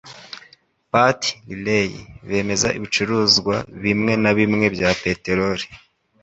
[0.91, 1.21] Pat
[1.65, 1.91] Riley
[2.27, 5.65] bemeza ibicuruzwa bimwe na bimwe bya peteroli